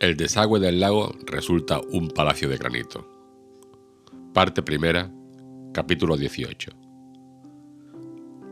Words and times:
El 0.00 0.16
desagüe 0.16 0.60
del 0.60 0.80
lago 0.80 1.14
resulta 1.26 1.78
un 1.78 2.08
palacio 2.08 2.48
de 2.48 2.56
granito. 2.56 3.06
Parte 4.32 4.62
primera, 4.62 5.12
capítulo 5.74 6.16
18. 6.16 6.70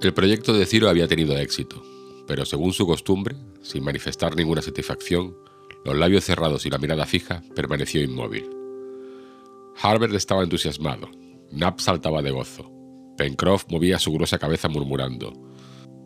El 0.03 0.13
proyecto 0.13 0.53
de 0.53 0.67
Ciro 0.67 0.91
había 0.91 1.09
tenido 1.09 1.39
éxito, 1.39 1.83
pero 2.27 2.45
según 2.45 2.75
su 2.75 2.87
costumbre, 2.87 3.35
sin 3.63 3.83
manifestar 3.83 4.37
ninguna 4.37 4.61
satisfacción, 4.61 5.35
los 5.87 5.97
labios 5.97 6.25
cerrados 6.25 6.67
y 6.67 6.71
la 6.71 6.77
mirada 6.77 7.07
fija, 7.07 7.43
permaneció 7.57 8.03
inmóvil. 8.03 8.45
Harbert 9.81 10.13
estaba 10.13 10.43
entusiasmado, 10.43 11.09
Knapp 11.51 11.81
saltaba 11.81 12.21
de 12.21 12.31
gozo, 12.31 12.71
Pencroff 13.17 13.65
movía 13.71 13.99
su 13.99 14.13
gruesa 14.13 14.39
cabeza 14.39 14.69
murmurando: 14.69 15.33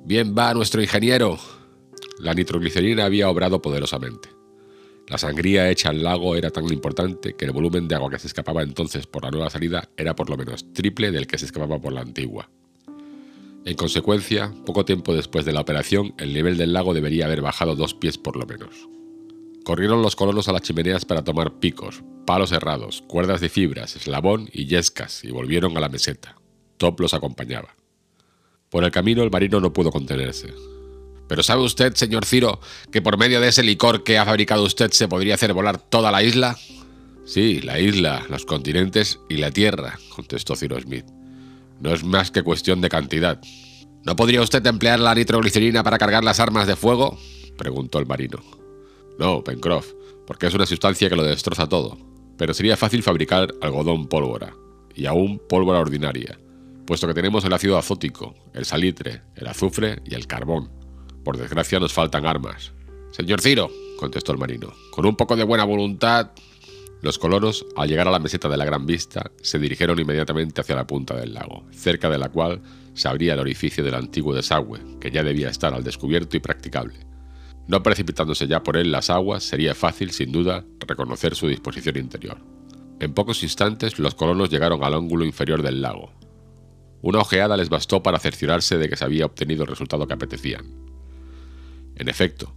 Bien 0.05 0.37
va 0.39 0.55
nuestro 0.55 0.81
ingeniero. 0.81 1.37
La 2.21 2.33
nitroglicerina 2.33 3.07
había 3.07 3.29
obrado 3.29 3.61
poderosamente. 3.61 4.42
La 5.09 5.19
sangría 5.19 5.69
hecha 5.71 5.91
al 5.91 6.03
lago 6.03 6.37
era 6.37 6.51
tan 6.51 6.71
importante 6.73 7.35
que 7.35 7.45
el 7.45 7.53
volumen 7.53 7.89
de 7.89 7.95
agua 7.95 8.11
que 8.11 8.19
se 8.19 8.29
escapaba 8.29 8.63
entonces 8.63 9.07
por 9.07 9.25
la 9.25 9.31
nueva 9.31 9.51
salida 9.51 9.89
era 9.97 10.15
por 10.15 10.31
lo 10.31 10.37
menos 10.37 10.73
triple 10.73 11.11
del 11.11 11.27
que 11.27 11.39
se 11.39 11.47
escapaba 11.47 11.81
por 11.81 11.93
la 11.93 12.01
antigua. 12.01 12.49
En 13.65 13.77
consecuencia, 13.77 14.53
poco 14.67 14.85
tiempo 14.85 15.15
después 15.15 15.45
de 15.45 15.53
la 15.53 15.61
operación, 15.61 16.15
el 16.19 16.35
nivel 16.35 16.57
del 16.57 16.73
lago 16.73 16.95
debería 16.95 17.27
haber 17.27 17.43
bajado 17.43 17.77
dos 17.77 17.95
pies 17.95 18.19
por 18.19 18.37
lo 18.37 18.47
menos. 18.47 18.89
Corrieron 19.65 20.03
los 20.03 20.17
colonos 20.17 20.49
a 20.49 20.53
las 20.53 20.63
chimeneas 20.63 21.05
para 21.05 21.23
tomar 21.23 21.61
picos, 21.61 22.03
palos 22.27 22.51
herrados, 22.51 23.03
cuerdas 23.07 23.41
de 23.41 23.49
fibras, 23.49 23.95
eslabón 23.95 24.49
y 24.53 24.67
yescas 24.67 25.23
y 25.23 25.31
volvieron 25.31 25.77
a 25.77 25.81
la 25.81 25.89
meseta. 25.89 26.37
Top 26.79 26.99
los 26.99 27.15
acompañaba. 27.15 27.77
Por 28.71 28.83
el 28.83 28.91
camino 28.91 29.23
el 29.23 29.31
marino 29.31 29.61
no 29.61 29.73
pudo 29.73 29.93
contenerse. 29.93 30.53
¿Pero 31.33 31.43
sabe 31.43 31.63
usted, 31.63 31.95
señor 31.95 32.27
Ciro, 32.27 32.61
que 32.91 33.01
por 33.01 33.17
medio 33.17 33.41
de 33.41 33.49
ese 33.49 33.63
licor 33.63 34.05
que 34.05 34.19
ha 34.19 34.27
fabricado 34.27 34.65
usted 34.65 34.91
se 34.91 35.09
podría 35.09 35.37
hacer 35.37 35.55
volar 35.55 35.79
toda 35.79 36.13
la 36.13 36.23
isla? 36.23 36.59
Sí, 37.25 37.63
la 37.63 37.81
isla, 37.81 38.27
los 38.29 38.45
continentes 38.45 39.19
y 39.31 39.39
la 39.39 39.51
tierra, 39.51 39.99
contestó 40.15 40.57
Ciro 40.57 40.79
Smith. 40.79 41.07
No 41.81 41.95
es 41.95 42.05
más 42.05 42.31
que 42.31 42.43
cuestión 42.43 42.83
de 42.83 42.91
cantidad. 42.91 43.41
¿No 44.05 44.15
podría 44.15 44.43
usted 44.43 44.67
emplear 44.67 45.01
la 45.01 45.15
nitroglicerina 45.15 45.83
para 45.83 45.97
cargar 45.97 46.23
las 46.23 46.39
armas 46.39 46.67
de 46.67 46.77
fuego? 46.77 47.19
preguntó 47.57 47.99
el 47.99 48.05
marino. 48.05 48.41
No, 49.19 49.43
Pencroff, 49.43 49.91
porque 50.27 50.49
es 50.49 50.55
una 50.55 50.67
sustancia 50.67 51.09
que 51.09 51.17
lo 51.17 51.25
destroza 51.25 51.67
todo. 51.67 51.97
Pero 52.37 52.53
sería 52.53 52.77
fácil 52.77 53.03
fabricar 53.03 53.55
algodón 53.63 54.07
pólvora, 54.07 54.53
y 54.95 55.07
aún 55.07 55.41
pólvora 55.49 55.81
ordinaria, 55.81 56.39
puesto 56.85 57.07
que 57.07 57.15
tenemos 57.15 57.43
el 57.47 57.55
ácido 57.55 57.79
azótico, 57.79 58.35
el 58.53 58.67
salitre, 58.67 59.23
el 59.35 59.47
azufre 59.47 60.03
y 60.05 60.15
el 60.15 60.27
carbón. 60.27 60.82
Por 61.25 61.37
desgracia 61.37 61.79
nos 61.79 61.93
faltan 61.93 62.27
armas. 62.27 62.73
Señor 63.13 63.41
Ciro, 63.41 63.71
contestó 63.99 64.33
el 64.33 64.39
marino, 64.39 64.73
con 64.91 65.07
un 65.07 65.17
poco 65.17 65.37
de 65.37 65.45
buena 65.45 65.65
voluntad. 65.65 66.33
Los 67.03 67.19
colonos, 67.19 67.67
al 67.77 67.89
llegar 67.89 68.09
a 68.09 68.11
la 68.11 68.19
meseta 68.19 68.49
de 68.49 68.57
la 68.57 68.65
Gran 68.65 68.87
Vista, 68.87 69.31
se 69.41 69.59
dirigieron 69.59 69.99
inmediatamente 69.99 70.61
hacia 70.61 70.77
la 70.77 70.87
punta 70.87 71.15
del 71.15 71.35
lago, 71.35 71.65
cerca 71.73 72.09
de 72.09 72.19
la 72.19 72.29
cual 72.29 72.63
se 72.95 73.09
abría 73.09 73.35
el 73.35 73.41
orificio 73.41 73.85
del 73.85 73.95
antiguo 73.95 74.35
desagüe, 74.35 74.81
que 75.01 75.11
ya 75.11 75.23
debía 75.23 75.49
estar 75.49 75.75
al 75.75 75.85
descubierto 75.85 76.37
y 76.37 76.41
practicable. 76.41 76.95
No 77.69 77.83
precipitándose 77.83 78.47
ya 78.49 78.63
por 78.63 78.77
él 78.77 78.91
las 78.91 79.11
aguas, 79.11 79.45
sería 79.45 79.75
fácil, 79.75 80.11
sin 80.11 80.33
duda, 80.33 80.65
reconocer 80.81 81.35
su 81.35 81.49
disposición 81.49 81.97
interior. 81.97 82.39
En 82.99 83.15
pocos 83.15 83.43
instantes 83.43 83.99
los 83.99 84.15
colonos 84.15 84.51
llegaron 84.51 84.83
al 84.85 84.95
ángulo 84.95 85.25
inferior 85.25 85.63
del 85.63 85.83
lago. 85.83 86.13
Una 87.03 87.21
ojeada 87.21 87.57
les 87.57 87.69
bastó 87.69 88.03
para 88.03 88.19
cerciorarse 88.19 88.79
de 88.79 88.89
que 88.89 88.97
se 88.97 89.05
había 89.05 89.27
obtenido 89.27 89.63
el 89.63 89.69
resultado 89.69 90.07
que 90.07 90.15
apetecían. 90.15 90.92
En 91.97 92.09
efecto, 92.09 92.55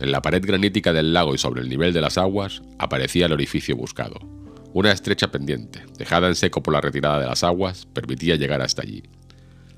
en 0.00 0.10
la 0.10 0.22
pared 0.22 0.44
granítica 0.44 0.92
del 0.92 1.12
lago 1.12 1.34
y 1.34 1.38
sobre 1.38 1.62
el 1.62 1.68
nivel 1.68 1.92
de 1.92 2.00
las 2.00 2.18
aguas 2.18 2.62
aparecía 2.78 3.26
el 3.26 3.32
orificio 3.32 3.76
buscado. 3.76 4.18
Una 4.72 4.90
estrecha 4.90 5.30
pendiente, 5.30 5.84
dejada 5.96 6.26
en 6.26 6.34
seco 6.34 6.62
por 6.62 6.74
la 6.74 6.80
retirada 6.80 7.20
de 7.20 7.26
las 7.26 7.44
aguas, 7.44 7.86
permitía 7.86 8.34
llegar 8.34 8.60
hasta 8.60 8.82
allí. 8.82 9.04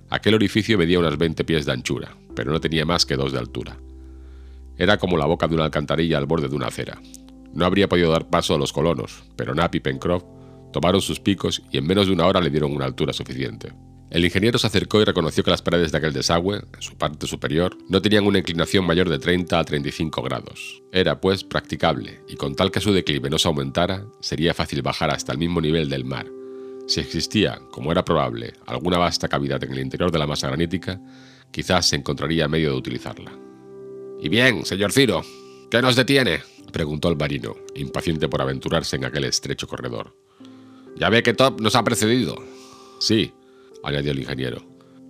Aquel 0.09 0.35
orificio 0.35 0.79
medía 0.79 0.99
unos 0.99 1.19
20 1.19 1.45
pies 1.45 1.67
de 1.67 1.73
anchura, 1.73 2.17
pero 2.35 2.51
no 2.51 2.61
tenía 2.61 2.87
más 2.87 3.05
que 3.05 3.17
dos 3.17 3.33
de 3.33 3.39
altura. 3.39 3.77
Era 4.79 4.97
como 4.97 5.19
la 5.19 5.27
boca 5.27 5.49
de 5.49 5.55
una 5.55 5.65
alcantarilla 5.65 6.17
al 6.17 6.27
borde 6.27 6.49
de 6.49 6.55
una 6.55 6.69
acera. 6.69 6.99
No 7.53 7.67
habría 7.67 7.89
podido 7.89 8.11
dar 8.11 8.29
paso 8.29 8.55
a 8.55 8.59
los 8.59 8.73
colonos, 8.73 9.25
pero 9.37 9.53
Knapp 9.53 9.75
y 9.75 9.81
Pencroff 9.81 10.25
tomaron 10.73 11.01
sus 11.01 11.21
picos 11.21 11.63
y 11.71 11.79
en 11.79 11.87
menos 11.87 12.07
de 12.07 12.13
una 12.13 12.27
hora 12.27 12.41
le 12.41 12.51
dieron 12.51 12.75
una 12.75 12.85
altura 12.85 13.13
suficiente. 13.13 13.73
El 14.11 14.25
ingeniero 14.25 14.59
se 14.59 14.69
acercó 14.69 15.01
y 15.01 15.05
reconoció 15.05 15.43
que 15.43 15.51
las 15.51 15.63
paredes 15.63 15.91
de 15.91 15.99
aquel 15.99 16.13
desagüe, 16.13 16.59
en 16.59 16.83
su 16.83 16.97
parte 16.97 17.27
superior, 17.27 17.77
no 17.89 18.01
tenían 18.01 18.27
una 18.27 18.39
inclinación 18.39 18.87
mayor 18.87 19.09
de 19.09 19.19
30 19.19 19.59
a 19.59 19.65
35 19.65 20.23
grados. 20.23 20.83
Era, 20.93 21.21
pues, 21.21 21.43
practicable, 21.43 22.21
y 22.29 22.37
con 22.37 22.55
tal 22.55 22.71
que 22.71 22.81
su 22.81 22.93
declive 22.93 23.31
no 23.31 23.39
se 23.39 23.49
aumentara, 23.49 24.07
sería 24.21 24.55
fácil 24.55 24.83
bajar 24.83 25.11
hasta 25.11 25.33
el 25.33 25.39
mismo 25.39 25.61
nivel 25.61 25.89
del 25.89 26.05
mar. 26.05 26.27
Si 26.87 27.01
existía, 27.01 27.59
como 27.73 27.91
era 27.91 28.05
probable, 28.05 28.53
alguna 28.67 28.97
vasta 28.97 29.29
cavidad 29.29 29.63
en 29.65 29.73
el 29.73 29.81
interior 29.81 30.13
de 30.13 30.21
la 30.21 30.27
masa 30.29 30.47
granítica, 30.47 31.01
quizás 31.51 31.87
se 31.87 31.97
encontraría 31.97 32.47
medio 32.47 32.71
de 32.71 32.77
utilizarla. 32.77 33.33
¿Y 34.21 34.29
bien, 34.29 34.65
señor 34.65 34.93
Ciro? 34.93 35.23
¿Qué 35.69 35.83
nos 35.83 35.97
detiene? 35.97 36.43
preguntó 36.73 37.09
el 37.09 37.17
marino, 37.17 37.57
impaciente 37.75 38.29
por 38.29 38.41
aventurarse 38.41 38.97
en 38.97 39.05
aquel 39.05 39.25
estrecho 39.25 39.67
corredor. 39.67 40.15
Ya 40.97 41.11
ve 41.11 41.23
que 41.23 41.35
Top 41.35 41.61
nos 41.61 41.75
ha 41.75 41.83
precedido. 41.83 42.37
Sí, 43.01 43.33
añadió 43.87 44.11
el 44.13 44.19
ingeniero. 44.19 44.63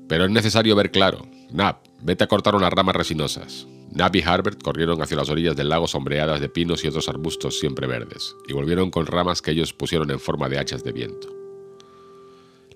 Pero 0.09 0.27
es 0.27 0.31
necesario 0.31 0.77
ver 0.77 0.91
claro. 0.91 1.27
Nab, 1.51 1.79
vete 2.03 2.25
a 2.25 2.27
cortar 2.29 2.55
unas 2.55 2.73
ramas 2.73 2.95
resinosas. 2.95 3.67
Nab 3.91 4.15
y 4.15 4.23
Harbert 4.23 4.63
corrieron 4.63 5.01
hacia 5.01 5.17
las 5.17 5.31
orillas 5.31 5.57
del 5.57 5.71
lago 5.71 5.89
sombreadas 5.89 6.41
de 6.41 6.49
pinos 6.49 6.85
y 6.85 6.89
otros 6.89 7.09
arbustos 7.09 7.59
siempre 7.59 7.87
verdes, 7.87 8.37
y 8.47 8.53
volvieron 8.53 8.91
con 8.91 9.07
ramas 9.07 9.41
que 9.41 9.53
ellos 9.53 9.73
pusieron 9.73 10.11
en 10.11 10.21
forma 10.21 10.49
de 10.49 10.59
hachas 10.59 10.85
de 10.85 10.93
viento. 10.93 11.29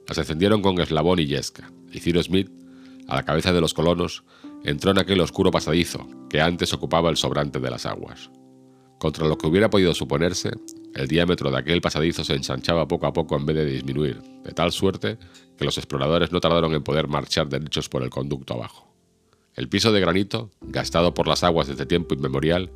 Las 0.08 0.18
encendieron 0.18 0.62
con 0.62 0.80
eslabón 0.80 1.18
y 1.18 1.26
yesca, 1.26 1.70
y 1.92 2.00
Ciro 2.00 2.22
Smith, 2.22 2.50
a 3.06 3.16
la 3.16 3.24
cabeza 3.24 3.52
de 3.52 3.60
los 3.60 3.74
colonos, 3.74 4.24
entró 4.64 4.92
en 4.92 4.98
aquel 4.98 5.20
oscuro 5.20 5.50
pasadizo 5.50 6.08
que 6.30 6.40
antes 6.40 6.72
ocupaba 6.72 7.10
el 7.10 7.16
sobrante 7.16 7.60
de 7.60 7.70
las 7.70 7.84
aguas. 7.84 8.30
Contra 8.98 9.26
lo 9.26 9.36
que 9.36 9.46
hubiera 9.46 9.68
podido 9.68 9.94
suponerse, 9.94 10.52
el 10.94 11.06
diámetro 11.06 11.50
de 11.50 11.58
aquel 11.58 11.80
pasadizo 11.80 12.24
se 12.24 12.34
ensanchaba 12.34 12.88
poco 12.88 13.06
a 13.06 13.12
poco 13.12 13.36
en 13.36 13.46
vez 13.46 13.56
de 13.56 13.64
disminuir, 13.64 14.20
de 14.44 14.52
tal 14.52 14.72
suerte 14.72 15.18
que 15.56 15.64
los 15.64 15.78
exploradores 15.78 16.32
no 16.32 16.40
tardaron 16.40 16.74
en 16.74 16.82
poder 16.82 17.06
marchar 17.06 17.48
derechos 17.48 17.88
por 17.88 18.02
el 18.02 18.10
conducto 18.10 18.54
abajo. 18.54 18.92
El 19.54 19.68
piso 19.68 19.92
de 19.92 20.00
granito, 20.00 20.50
gastado 20.60 21.14
por 21.14 21.28
las 21.28 21.44
aguas 21.44 21.68
desde 21.68 21.86
tiempo 21.86 22.14
inmemorial, 22.14 22.70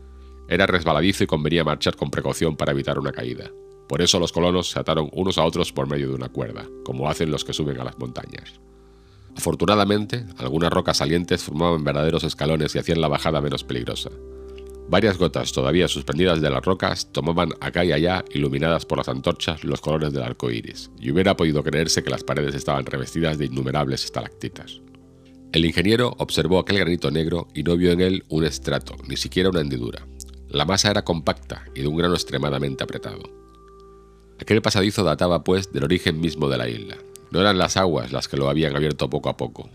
era 0.49 0.67
resbaladizo 0.67 1.25
y 1.25 1.27
convenía 1.27 1.65
marchar 1.65 1.97
con 1.97 2.11
precaución 2.11 2.57
para 2.57 2.73
evitar 2.73 2.99
una 2.99 3.13
caída. 3.13 3.51
Por 3.89 4.03
eso 4.03 4.19
los 4.19 4.33
colonos 4.33 4.71
se 4.71 4.79
ataron 4.79 5.11
unos 5.13 5.39
a 5.39 5.45
otros 5.45 5.73
por 5.73 5.89
medio 5.89 6.09
de 6.09 6.15
una 6.15 6.29
cuerda, 6.29 6.67
como 6.85 7.09
hacen 7.09 7.31
los 7.31 7.45
que 7.45 7.53
suben 7.53 7.81
a 7.81 7.85
las 7.85 7.99
montañas. 7.99 8.61
Afortunadamente, 9.37 10.27
algunas 10.39 10.73
rocas 10.73 10.99
salientes 10.99 11.43
formaban 11.43 11.85
verdaderos 11.85 12.25
escalones 12.25 12.75
y 12.75 12.79
hacían 12.79 13.01
la 13.01 13.09
bajada 13.09 13.41
menos 13.41 13.65
peligrosa. 13.65 14.11
Varias 14.89 15.17
gotas 15.17 15.53
todavía 15.53 15.89
suspendidas 15.89 16.41
de 16.41 16.51
las 16.51 16.65
rocas 16.65 17.11
tomaban 17.11 17.51
acá 17.61 17.85
y 17.85 17.93
allá, 17.93 18.25
iluminadas 18.33 18.85
por 18.85 18.99
las 18.99 19.09
antorchas, 19.09 19.65
los 19.65 19.81
colores 19.81 20.13
del 20.13 20.23
arco 20.23 20.51
iris, 20.51 20.91
y 21.01 21.11
hubiera 21.11 21.37
podido 21.37 21.63
creerse 21.63 22.03
que 22.03 22.11
las 22.11 22.23
paredes 22.23 22.55
estaban 22.55 22.85
revestidas 22.85 23.39
de 23.39 23.47
innumerables 23.47 24.05
estalactitas. 24.05 24.83
El 25.53 25.65
ingeniero 25.65 26.15
observó 26.19 26.59
aquel 26.59 26.79
granito 26.79 27.11
negro 27.11 27.49
y 27.55 27.63
no 27.63 27.77
vio 27.77 27.93
en 27.93 28.01
él 28.01 28.25
un 28.29 28.45
estrato, 28.45 28.97
ni 29.09 29.17
siquiera 29.17 29.51
una 29.51 29.61
hendidura. 29.61 30.07
La 30.49 30.65
masa 30.65 30.91
era 30.91 31.03
compacta 31.03 31.65
y 31.75 31.81
de 31.81 31.89
un 31.89 31.97
grano 31.97 32.15
extremadamente 32.15 32.85
apretado. 32.85 33.23
Aquel 34.41 34.61
pasadizo 34.61 35.03
databa, 35.03 35.45
pues, 35.45 35.73
del 35.73 35.85
origen 35.85 36.21
mismo 36.21 36.49
de 36.49 36.59
la 36.59 36.69
isla, 36.69 36.97
no 37.31 37.41
eran 37.41 37.57
las 37.57 37.77
aguas 37.77 38.13
las 38.13 38.29
que 38.29 38.37
lo 38.37 38.49
habían 38.49 38.77
abierto 38.77 39.09
poco 39.09 39.29
a 39.29 39.37
poco. 39.37 39.71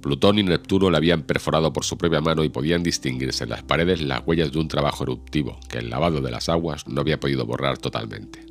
Plutón 0.00 0.38
y 0.38 0.42
Neptuno 0.42 0.90
le 0.90 0.96
habían 0.96 1.22
perforado 1.22 1.72
por 1.72 1.84
su 1.84 1.98
propia 1.98 2.20
mano 2.20 2.42
y 2.42 2.48
podían 2.48 2.82
distinguirse 2.82 3.44
en 3.44 3.50
las 3.50 3.62
paredes 3.62 4.00
las 4.00 4.26
huellas 4.26 4.50
de 4.50 4.58
un 4.58 4.68
trabajo 4.68 5.04
eruptivo 5.04 5.58
que 5.68 5.78
el 5.78 5.90
lavado 5.90 6.20
de 6.20 6.30
las 6.30 6.48
aguas 6.48 6.88
no 6.88 7.02
había 7.02 7.20
podido 7.20 7.44
borrar 7.44 7.78
totalmente. 7.78 8.46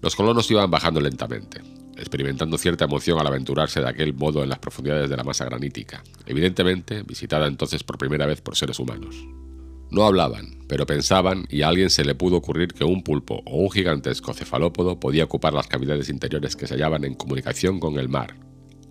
Los 0.00 0.16
colonos 0.16 0.50
iban 0.50 0.70
bajando 0.70 1.00
lentamente, 1.00 1.60
experimentando 1.96 2.58
cierta 2.58 2.86
emoción 2.86 3.18
al 3.18 3.26
aventurarse 3.26 3.80
de 3.80 3.88
aquel 3.88 4.14
modo 4.14 4.42
en 4.42 4.48
las 4.48 4.58
profundidades 4.58 5.10
de 5.10 5.16
la 5.16 5.24
masa 5.24 5.44
granítica, 5.44 6.02
evidentemente 6.26 7.02
visitada 7.02 7.46
entonces 7.46 7.84
por 7.84 7.98
primera 7.98 8.26
vez 8.26 8.40
por 8.40 8.56
seres 8.56 8.78
humanos. 8.78 9.16
No 9.90 10.04
hablaban, 10.04 10.64
pero 10.66 10.86
pensaban 10.86 11.46
y 11.50 11.62
a 11.62 11.68
alguien 11.68 11.90
se 11.90 12.04
le 12.04 12.14
pudo 12.14 12.36
ocurrir 12.36 12.72
que 12.72 12.84
un 12.84 13.02
pulpo 13.02 13.42
o 13.44 13.58
un 13.58 13.70
gigantesco 13.70 14.34
cefalópodo 14.34 14.98
podía 14.98 15.24
ocupar 15.24 15.52
las 15.52 15.68
cavidades 15.68 16.08
interiores 16.08 16.56
que 16.56 16.66
se 16.66 16.74
hallaban 16.74 17.04
en 17.04 17.14
comunicación 17.14 17.78
con 17.80 17.98
el 17.98 18.08
mar. 18.08 18.34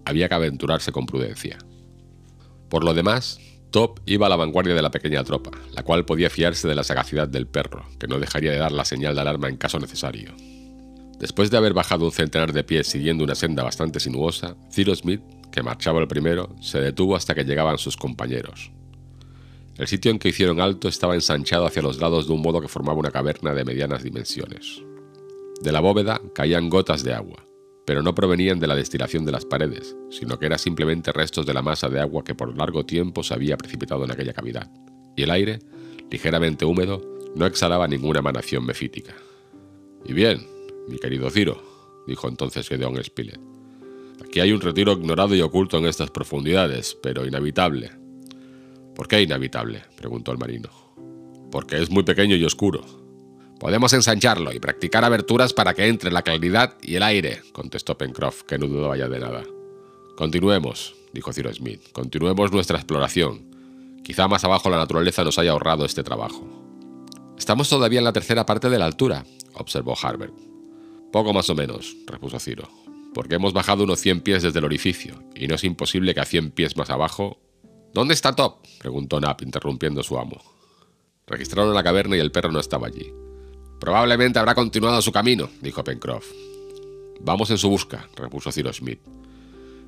Había 0.05 0.27
que 0.27 0.35
aventurarse 0.35 0.91
con 0.91 1.05
prudencia. 1.05 1.57
Por 2.69 2.83
lo 2.83 2.93
demás, 2.93 3.39
Top 3.73 4.01
iba 4.05 4.27
a 4.27 4.29
la 4.29 4.35
vanguardia 4.35 4.75
de 4.75 4.83
la 4.83 4.91
pequeña 4.91 5.23
tropa, 5.23 5.49
la 5.71 5.81
cual 5.81 6.05
podía 6.05 6.29
fiarse 6.29 6.67
de 6.67 6.75
la 6.75 6.83
sagacidad 6.83 7.27
del 7.27 7.47
perro, 7.47 7.85
que 7.99 8.07
no 8.07 8.19
dejaría 8.19 8.51
de 8.51 8.59
dar 8.59 8.71
la 8.71 8.85
señal 8.85 9.15
de 9.15 9.21
alarma 9.21 9.49
en 9.49 9.57
caso 9.57 9.79
necesario. 9.79 10.35
Después 11.17 11.49
de 11.49 11.57
haber 11.57 11.73
bajado 11.73 12.05
un 12.05 12.11
centenar 12.11 12.53
de 12.53 12.63
pies 12.63 12.85
siguiendo 12.85 13.23
una 13.23 13.33
senda 13.33 13.63
bastante 13.63 13.99
sinuosa, 13.99 14.55
Cyrus 14.71 14.99
Smith, 14.99 15.21
que 15.51 15.63
marchaba 15.63 15.99
el 16.01 16.07
primero, 16.07 16.55
se 16.61 16.79
detuvo 16.81 17.15
hasta 17.15 17.33
que 17.33 17.45
llegaban 17.45 17.79
sus 17.79 17.97
compañeros. 17.97 18.71
El 19.77 19.87
sitio 19.87 20.11
en 20.11 20.19
que 20.19 20.29
hicieron 20.29 20.61
alto 20.61 20.87
estaba 20.87 21.15
ensanchado 21.15 21.65
hacia 21.65 21.81
los 21.81 21.99
lados 21.99 22.27
de 22.27 22.33
un 22.33 22.43
modo 22.43 22.61
que 22.61 22.67
formaba 22.67 22.99
una 22.99 23.09
caverna 23.09 23.55
de 23.55 23.65
medianas 23.65 24.03
dimensiones. 24.03 24.83
De 25.63 25.71
la 25.71 25.79
bóveda 25.79 26.21
caían 26.35 26.69
gotas 26.69 27.03
de 27.03 27.15
agua, 27.15 27.43
pero 27.85 28.01
no 28.01 28.15
provenían 28.15 28.59
de 28.59 28.67
la 28.67 28.75
destilación 28.75 29.25
de 29.25 29.31
las 29.31 29.45
paredes, 29.45 29.95
sino 30.09 30.39
que 30.39 30.45
eran 30.45 30.59
simplemente 30.59 31.11
restos 31.11 31.45
de 31.45 31.53
la 31.53 31.61
masa 31.61 31.89
de 31.89 31.99
agua 31.99 32.23
que 32.23 32.35
por 32.35 32.55
largo 32.57 32.85
tiempo 32.85 33.23
se 33.23 33.33
había 33.33 33.57
precipitado 33.57 34.05
en 34.05 34.11
aquella 34.11 34.33
cavidad, 34.33 34.71
y 35.15 35.23
el 35.23 35.31
aire, 35.31 35.59
ligeramente 36.09 36.65
húmedo, 36.65 37.01
no 37.35 37.45
exhalaba 37.45 37.87
ninguna 37.87 38.19
emanación 38.19 38.65
mefítica. 38.65 39.15
Y 40.05 40.13
bien, 40.13 40.45
mi 40.87 40.97
querido 40.97 41.29
Ciro, 41.29 42.03
dijo 42.07 42.27
entonces 42.27 42.67
Gedeon 42.67 43.01
Spilett, 43.03 43.39
aquí 44.23 44.39
hay 44.39 44.51
un 44.51 44.61
retiro 44.61 44.93
ignorado 44.93 45.35
y 45.35 45.41
oculto 45.41 45.77
en 45.77 45.85
estas 45.85 46.11
profundidades, 46.11 46.97
pero 47.01 47.25
inhabitable. 47.25 47.91
¿Por 48.95 49.07
qué 49.07 49.21
inhabitable? 49.21 49.83
preguntó 49.95 50.31
el 50.31 50.37
marino. 50.37 50.69
Porque 51.51 51.81
es 51.81 51.89
muy 51.89 52.03
pequeño 52.03 52.35
y 52.35 52.45
oscuro, 52.45 53.02
Podemos 53.63 53.93
ensancharlo 53.93 54.51
y 54.51 54.59
practicar 54.59 55.05
aberturas 55.05 55.53
para 55.53 55.73
que 55.73 55.87
entre 55.87 56.11
la 56.11 56.21
claridad 56.21 56.75
y 56.81 56.95
el 56.95 57.03
aire, 57.03 57.43
contestó 57.53 57.97
Pencroff, 57.97 58.43
que 58.43 58.57
no 58.57 58.67
dudaba 58.67 58.97
ya 58.97 59.07
de 59.07 59.21
nada. 59.21 59.45
Continuemos, 60.17 60.95
dijo 61.13 61.31
Cyrus 61.31 61.55
Smith, 61.55 61.79
continuemos 61.93 62.51
nuestra 62.51 62.77
exploración. 62.77 64.01
Quizá 64.03 64.27
más 64.27 64.43
abajo 64.43 64.69
la 64.69 64.75
naturaleza 64.75 65.23
nos 65.23 65.39
haya 65.39 65.51
ahorrado 65.51 65.85
este 65.85 66.03
trabajo. 66.03 66.45
Estamos 67.37 67.69
todavía 67.69 67.99
en 67.99 68.03
la 68.03 68.11
tercera 68.11 68.45
parte 68.45 68.69
de 68.69 68.77
la 68.77 68.85
altura, 68.85 69.23
observó 69.53 69.95
Harbert. 69.97 70.33
Poco 71.13 71.31
más 71.31 71.49
o 71.49 71.55
menos, 71.55 71.95
repuso 72.05 72.39
Ciro, 72.39 72.67
porque 73.13 73.35
hemos 73.35 73.53
bajado 73.53 73.85
unos 73.85 74.01
100 74.01 74.23
pies 74.23 74.43
desde 74.43 74.59
el 74.59 74.65
orificio, 74.65 75.23
y 75.37 75.47
no 75.47 75.55
es 75.55 75.63
imposible 75.63 76.13
que 76.13 76.19
a 76.19 76.25
100 76.25 76.51
pies 76.51 76.75
más 76.75 76.89
abajo... 76.89 77.39
¿Dónde 77.93 78.13
está 78.13 78.35
Top? 78.35 78.57
preguntó 78.79 79.19
Knapp, 79.19 79.41
interrumpiendo 79.41 80.01
a 80.01 80.03
su 80.03 80.19
amo. 80.19 80.41
Registraron 81.27 81.73
la 81.73 81.83
caverna 81.83 82.17
y 82.17 82.19
el 82.19 82.33
perro 82.33 82.51
no 82.51 82.59
estaba 82.59 82.87
allí. 82.87 83.09
Probablemente 83.83 84.39
habrá 84.39 84.55
continuado 84.55 85.01
su 85.01 85.11
camino, 85.11 85.49
dijo 85.59 85.83
Pencroff. 85.83 86.31
Vamos 87.19 87.51
en 87.51 87.57
su 87.57 87.67
busca, 87.67 88.07
repuso 88.15 88.49
Cyrus 88.49 88.77
Smith. 88.77 89.01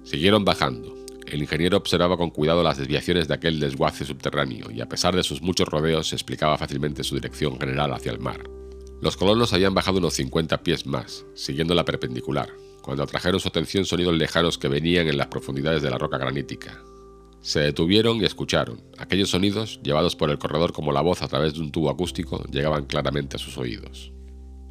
Siguieron 0.03 0.43
bajando. 0.43 0.93
El 1.25 1.41
ingeniero 1.41 1.77
observaba 1.77 2.17
con 2.17 2.29
cuidado 2.29 2.61
las 2.61 2.77
desviaciones 2.77 3.29
de 3.29 3.35
aquel 3.35 3.57
desguace 3.57 4.03
subterráneo 4.03 4.69
y 4.69 4.81
a 4.81 4.89
pesar 4.89 5.15
de 5.15 5.23
sus 5.23 5.41
muchos 5.41 5.69
rodeos 5.69 6.11
explicaba 6.11 6.57
fácilmente 6.57 7.05
su 7.05 7.15
dirección 7.15 7.57
general 7.57 7.93
hacia 7.93 8.11
el 8.11 8.19
mar. 8.19 8.43
Los 8.99 9.15
colonos 9.15 9.53
habían 9.53 9.73
bajado 9.73 9.99
unos 9.99 10.15
50 10.15 10.61
pies 10.61 10.85
más, 10.85 11.25
siguiendo 11.33 11.73
la 11.73 11.85
perpendicular, 11.85 12.49
cuando 12.81 13.03
atrajeron 13.03 13.39
su 13.39 13.47
atención 13.47 13.85
sonidos 13.85 14.15
lejanos 14.15 14.57
que 14.57 14.67
venían 14.67 15.07
en 15.07 15.17
las 15.17 15.27
profundidades 15.27 15.81
de 15.81 15.89
la 15.89 15.97
roca 15.97 16.17
granítica. 16.17 16.83
Se 17.45 17.59
detuvieron 17.59 18.19
y 18.19 18.25
escucharon. 18.25 18.81
Aquellos 18.97 19.29
sonidos, 19.29 19.79
llevados 19.83 20.15
por 20.15 20.31
el 20.31 20.39
corredor 20.39 20.73
como 20.73 20.91
la 20.91 21.01
voz 21.01 21.21
a 21.21 21.27
través 21.27 21.53
de 21.53 21.59
un 21.59 21.71
tubo 21.71 21.91
acústico, 21.91 22.43
llegaban 22.45 22.85
claramente 22.85 23.35
a 23.35 23.39
sus 23.39 23.59
oídos. 23.59 24.11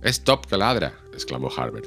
¡Es 0.03 0.25
Top 0.25 0.47
que 0.47 0.57
ladra! 0.57 0.99
exclamó 1.13 1.53
Harbert. 1.57 1.87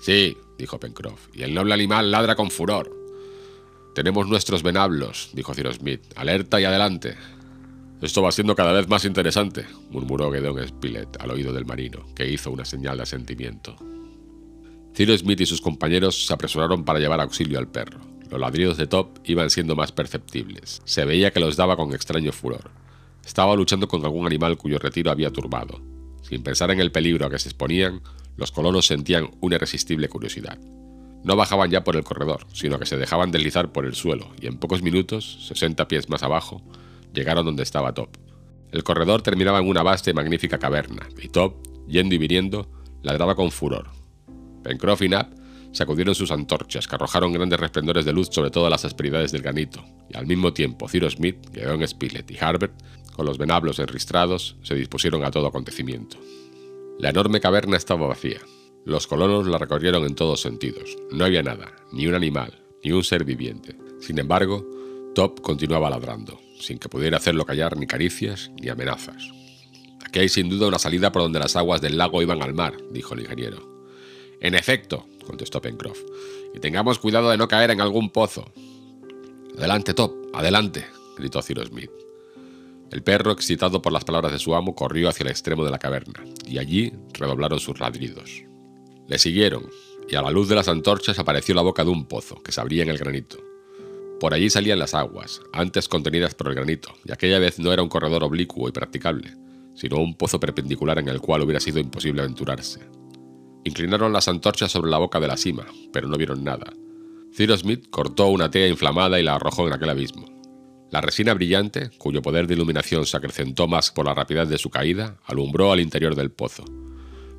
Sí, 0.00 0.34
dijo 0.56 0.80
Pencroff, 0.80 1.28
y 1.34 1.42
el 1.42 1.52
noble 1.52 1.74
animal 1.74 2.10
ladra 2.10 2.34
con 2.34 2.50
furor. 2.50 2.90
Tenemos 3.94 4.26
nuestros 4.26 4.62
venablos, 4.62 5.28
dijo 5.34 5.52
Cyrus 5.52 5.76
Smith. 5.76 6.00
Alerta 6.16 6.58
y 6.62 6.64
adelante. 6.64 7.14
Esto 8.00 8.22
va 8.22 8.32
siendo 8.32 8.56
cada 8.56 8.72
vez 8.72 8.88
más 8.88 9.04
interesante, 9.04 9.66
murmuró 9.90 10.32
Gedeon 10.32 10.66
Spilett 10.66 11.20
al 11.20 11.32
oído 11.32 11.52
del 11.52 11.66
marino, 11.66 12.06
que 12.14 12.26
hizo 12.26 12.50
una 12.50 12.64
señal 12.64 12.96
de 12.96 13.02
asentimiento. 13.02 13.76
Cyrus 14.94 15.20
Smith 15.20 15.42
y 15.42 15.46
sus 15.46 15.60
compañeros 15.60 16.24
se 16.24 16.32
apresuraron 16.32 16.86
para 16.86 17.00
llevar 17.00 17.20
auxilio 17.20 17.58
al 17.58 17.68
perro. 17.68 18.15
Los 18.30 18.40
ladridos 18.40 18.76
de 18.76 18.86
Top 18.86 19.18
iban 19.24 19.50
siendo 19.50 19.76
más 19.76 19.92
perceptibles. 19.92 20.82
Se 20.84 21.04
veía 21.04 21.30
que 21.30 21.40
los 21.40 21.56
daba 21.56 21.76
con 21.76 21.94
extraño 21.94 22.32
furor. 22.32 22.70
Estaba 23.24 23.54
luchando 23.54 23.88
con 23.88 24.04
algún 24.04 24.26
animal 24.26 24.56
cuyo 24.56 24.78
retiro 24.78 25.10
había 25.10 25.30
turbado. 25.30 25.80
Sin 26.22 26.42
pensar 26.42 26.70
en 26.70 26.80
el 26.80 26.90
peligro 26.90 27.26
a 27.26 27.30
que 27.30 27.38
se 27.38 27.48
exponían, 27.48 28.02
los 28.36 28.50
colonos 28.50 28.86
sentían 28.86 29.30
una 29.40 29.56
irresistible 29.56 30.08
curiosidad. 30.08 30.58
No 31.22 31.36
bajaban 31.36 31.70
ya 31.70 31.84
por 31.84 31.96
el 31.96 32.04
corredor, 32.04 32.46
sino 32.52 32.78
que 32.78 32.86
se 32.86 32.96
dejaban 32.96 33.30
deslizar 33.30 33.72
por 33.72 33.84
el 33.84 33.94
suelo, 33.94 34.28
y 34.40 34.46
en 34.46 34.58
pocos 34.58 34.82
minutos, 34.82 35.46
60 35.48 35.88
pies 35.88 36.08
más 36.08 36.22
abajo, 36.22 36.62
llegaron 37.12 37.44
donde 37.44 37.62
estaba 37.62 37.94
Top. 37.94 38.16
El 38.70 38.84
corredor 38.84 39.22
terminaba 39.22 39.58
en 39.58 39.68
una 39.68 39.82
vasta 39.82 40.10
y 40.10 40.14
magnífica 40.14 40.58
caverna, 40.58 41.08
y 41.20 41.28
Top, 41.28 41.56
yendo 41.88 42.14
y 42.14 42.18
viniendo, 42.18 42.68
ladraba 43.02 43.34
con 43.34 43.50
furor. 43.50 43.88
Pencroff 44.62 45.02
y 45.02 45.08
Knapp 45.08 45.32
sacudieron 45.76 46.14
sus 46.14 46.30
antorchas, 46.30 46.88
que 46.88 46.94
arrojaron 46.94 47.32
grandes 47.32 47.60
resplendores 47.60 48.04
de 48.04 48.12
luz 48.12 48.28
sobre 48.32 48.50
todas 48.50 48.70
las 48.70 48.84
asperidades 48.84 49.30
del 49.30 49.42
granito, 49.42 49.84
y 50.08 50.16
al 50.16 50.26
mismo 50.26 50.52
tiempo 50.52 50.88
Cyrus 50.88 51.14
Smith, 51.14 51.36
Gedeon 51.52 51.86
Spilett 51.86 52.30
y 52.30 52.38
Harbert, 52.38 52.72
con 53.14 53.26
los 53.26 53.38
venablos 53.38 53.78
enristrados, 53.78 54.56
se 54.62 54.74
dispusieron 54.74 55.24
a 55.24 55.30
todo 55.30 55.46
acontecimiento. 55.46 56.18
La 56.98 57.10
enorme 57.10 57.40
caverna 57.40 57.76
estaba 57.76 58.06
vacía. 58.06 58.40
Los 58.84 59.06
colonos 59.06 59.46
la 59.46 59.58
recorrieron 59.58 60.04
en 60.04 60.14
todos 60.14 60.40
sentidos. 60.40 60.96
No 61.10 61.24
había 61.24 61.42
nada, 61.42 61.72
ni 61.92 62.06
un 62.06 62.14
animal, 62.14 62.58
ni 62.82 62.92
un 62.92 63.04
ser 63.04 63.24
viviente. 63.24 63.76
Sin 64.00 64.18
embargo, 64.18 64.64
Top 65.14 65.40
continuaba 65.40 65.90
ladrando, 65.90 66.40
sin 66.60 66.78
que 66.78 66.88
pudiera 66.88 67.16
hacerlo 67.16 67.44
callar 67.44 67.76
ni 67.76 67.86
caricias 67.86 68.50
ni 68.60 68.68
amenazas. 68.68 69.30
Aquí 70.04 70.20
hay 70.20 70.28
sin 70.28 70.48
duda 70.48 70.68
una 70.68 70.78
salida 70.78 71.10
por 71.10 71.22
donde 71.22 71.38
las 71.38 71.56
aguas 71.56 71.80
del 71.80 71.98
lago 71.98 72.22
iban 72.22 72.42
al 72.42 72.54
mar, 72.54 72.76
dijo 72.90 73.14
el 73.14 73.20
ingeniero. 73.20 73.76
En 74.40 74.54
efecto, 74.54 75.06
contestó 75.26 75.60
Pencroff, 75.60 76.00
y 76.54 76.60
tengamos 76.60 76.98
cuidado 76.98 77.30
de 77.30 77.36
no 77.36 77.48
caer 77.48 77.70
en 77.70 77.80
algún 77.80 78.10
pozo. 78.10 78.50
Adelante, 79.58 79.92
Top, 79.92 80.14
adelante, 80.32 80.86
gritó 81.18 81.42
Cyrus 81.42 81.68
Smith. 81.68 81.90
El 82.90 83.02
perro, 83.02 83.32
excitado 83.32 83.82
por 83.82 83.92
las 83.92 84.04
palabras 84.04 84.32
de 84.32 84.38
su 84.38 84.54
amo, 84.54 84.74
corrió 84.74 85.08
hacia 85.08 85.24
el 85.24 85.30
extremo 85.30 85.64
de 85.64 85.70
la 85.70 85.78
caverna, 85.78 86.24
y 86.46 86.58
allí 86.58 86.92
redoblaron 87.12 87.58
sus 87.58 87.80
ladridos. 87.80 88.44
Le 89.08 89.18
siguieron, 89.18 89.68
y 90.08 90.14
a 90.14 90.22
la 90.22 90.30
luz 90.30 90.48
de 90.48 90.54
las 90.54 90.68
antorchas 90.68 91.18
apareció 91.18 91.54
la 91.54 91.62
boca 91.62 91.84
de 91.84 91.90
un 91.90 92.06
pozo 92.06 92.42
que 92.42 92.52
se 92.52 92.60
abría 92.60 92.84
en 92.84 92.90
el 92.90 92.98
granito. 92.98 93.38
Por 94.20 94.32
allí 94.32 94.48
salían 94.48 94.78
las 94.78 94.94
aguas, 94.94 95.40
antes 95.52 95.88
contenidas 95.88 96.34
por 96.34 96.48
el 96.48 96.54
granito, 96.54 96.94
y 97.04 97.12
aquella 97.12 97.38
vez 97.38 97.58
no 97.58 97.72
era 97.72 97.82
un 97.82 97.88
corredor 97.88 98.24
oblicuo 98.24 98.68
y 98.68 98.72
practicable, 98.72 99.34
sino 99.74 99.98
un 99.98 100.16
pozo 100.16 100.40
perpendicular 100.40 100.98
en 100.98 101.08
el 101.08 101.20
cual 101.20 101.42
hubiera 101.42 101.60
sido 101.60 101.80
imposible 101.80 102.22
aventurarse. 102.22 102.80
Inclinaron 103.66 104.12
las 104.12 104.28
antorchas 104.28 104.70
sobre 104.70 104.92
la 104.92 104.98
boca 104.98 105.18
de 105.18 105.26
la 105.26 105.36
cima, 105.36 105.66
pero 105.92 106.06
no 106.06 106.16
vieron 106.16 106.44
nada. 106.44 106.72
Cyrus 107.36 107.62
Smith 107.62 107.90
cortó 107.90 108.28
una 108.28 108.48
tea 108.48 108.68
inflamada 108.68 109.18
y 109.18 109.24
la 109.24 109.34
arrojó 109.34 109.66
en 109.66 109.72
aquel 109.72 109.90
abismo. 109.90 110.24
La 110.92 111.00
resina 111.00 111.34
brillante, 111.34 111.90
cuyo 111.98 112.22
poder 112.22 112.46
de 112.46 112.54
iluminación 112.54 113.06
se 113.06 113.16
acrecentó 113.16 113.66
más 113.66 113.90
por 113.90 114.06
la 114.06 114.14
rapidez 114.14 114.48
de 114.48 114.58
su 114.58 114.70
caída, 114.70 115.18
alumbró 115.24 115.72
al 115.72 115.80
interior 115.80 116.14
del 116.14 116.30
pozo. 116.30 116.64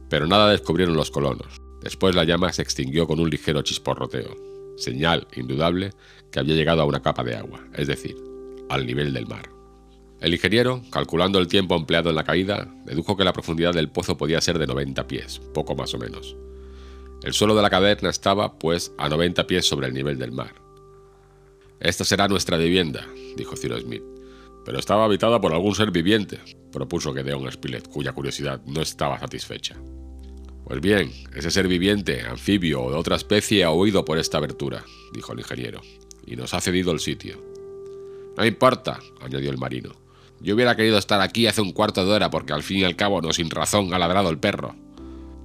Pero 0.09 0.27
nada 0.27 0.51
descubrieron 0.51 0.97
los 0.97 1.11
colonos. 1.11 1.61
Después 1.81 2.13
la 2.13 2.25
llama 2.25 2.51
se 2.51 2.61
extinguió 2.61 3.07
con 3.07 3.21
un 3.21 3.29
ligero 3.29 3.61
chisporroteo, 3.61 4.35
señal 4.75 5.27
indudable 5.33 5.93
que 6.29 6.41
había 6.41 6.55
llegado 6.55 6.81
a 6.81 6.85
una 6.85 7.01
capa 7.01 7.23
de 7.23 7.37
agua, 7.37 7.65
es 7.73 7.87
decir, 7.87 8.17
al 8.67 8.85
nivel 8.85 9.13
del 9.13 9.27
mar. 9.27 9.56
El 10.19 10.33
ingeniero, 10.33 10.81
calculando 10.91 11.37
el 11.37 11.47
tiempo 11.47 11.75
empleado 11.75 12.09
en 12.09 12.15
la 12.15 12.23
caída, 12.23 12.67
dedujo 12.85 13.15
que 13.15 13.23
la 13.23 13.33
profundidad 13.33 13.73
del 13.73 13.89
pozo 13.89 14.17
podía 14.17 14.41
ser 14.41 14.57
de 14.57 14.65
90 14.65 15.07
pies, 15.07 15.39
poco 15.53 15.75
más 15.75 15.93
o 15.93 15.99
menos. 15.99 16.35
El 17.23 17.33
suelo 17.33 17.55
de 17.55 17.61
la 17.61 17.69
caverna 17.69 18.09
estaba, 18.09 18.57
pues, 18.57 18.93
a 18.97 19.09
90 19.09 19.45
pies 19.45 19.67
sobre 19.67 19.87
el 19.87 19.93
nivel 19.93 20.17
del 20.17 20.31
mar. 20.31 20.55
Esta 21.79 22.03
será 22.03 22.27
nuestra 22.27 22.57
vivienda, 22.57 23.07
dijo 23.35 23.55
Cyrus 23.55 23.81
Smith. 23.81 24.03
Pero 24.65 24.79
estaba 24.79 25.05
habitada 25.05 25.39
por 25.39 25.53
algún 25.53 25.75
ser 25.75 25.91
viviente, 25.91 26.39
propuso 26.71 27.13
Gedeon 27.13 27.51
Spilett, 27.51 27.87
cuya 27.87 28.11
curiosidad 28.11 28.61
no 28.65 28.81
estaba 28.81 29.19
satisfecha. 29.19 29.77
Pues 30.65 30.81
bien, 30.81 31.11
ese 31.35 31.51
ser 31.51 31.67
viviente, 31.67 32.21
anfibio 32.21 32.81
o 32.83 32.91
de 32.91 32.97
otra 32.97 33.15
especie 33.15 33.63
ha 33.63 33.71
huido 33.71 34.03
por 34.03 34.17
esta 34.17 34.39
abertura, 34.39 34.83
dijo 35.13 35.31
el 35.31 35.39
ingeniero, 35.39 35.81
y 36.25 36.35
nos 36.35 36.53
ha 36.53 36.59
cedido 36.59 36.91
el 36.91 36.99
sitio. 36.99 37.39
No 38.35 38.45
importa, 38.45 38.99
añadió 39.21 39.49
el 39.49 39.57
marino. 39.57 40.06
Yo 40.39 40.55
hubiera 40.55 40.75
querido 40.75 40.97
estar 40.97 41.19
aquí 41.21 41.47
hace 41.47 41.61
un 41.61 41.71
cuarto 41.71 42.05
de 42.05 42.11
hora 42.11 42.29
porque 42.29 42.53
al 42.53 42.63
fin 42.63 42.79
y 42.79 42.83
al 42.83 42.95
cabo 42.95 43.21
no 43.21 43.33
sin 43.33 43.49
razón 43.49 43.93
ha 43.93 43.99
ladrado 43.99 44.29
el 44.29 44.39
perro. 44.39 44.75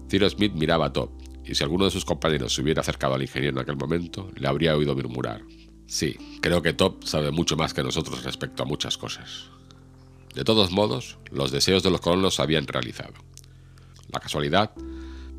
Cyrus 0.08 0.32
Smith 0.32 0.52
miraba 0.52 0.86
a 0.86 0.92
Top, 0.92 1.10
y 1.44 1.54
si 1.54 1.64
alguno 1.64 1.86
de 1.86 1.90
sus 1.90 2.04
compañeros 2.04 2.54
se 2.54 2.62
hubiera 2.62 2.82
acercado 2.82 3.14
al 3.14 3.22
ingeniero 3.22 3.56
en 3.56 3.62
aquel 3.62 3.76
momento, 3.76 4.30
le 4.36 4.46
habría 4.46 4.76
oído 4.76 4.94
murmurar. 4.94 5.42
Sí, 5.86 6.16
creo 6.40 6.62
que 6.62 6.72
Top 6.74 7.04
sabe 7.04 7.30
mucho 7.30 7.56
más 7.56 7.74
que 7.74 7.82
nosotros 7.82 8.22
respecto 8.22 8.62
a 8.62 8.66
muchas 8.66 8.98
cosas. 8.98 9.50
De 10.34 10.44
todos 10.44 10.70
modos, 10.70 11.18
los 11.30 11.50
deseos 11.50 11.82
de 11.82 11.90
los 11.90 12.00
colonos 12.00 12.36
se 12.36 12.42
habían 12.42 12.66
realizado. 12.66 13.14
La 14.08 14.20
casualidad, 14.20 14.72